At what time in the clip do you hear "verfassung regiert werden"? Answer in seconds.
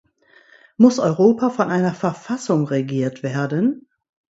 1.93-3.87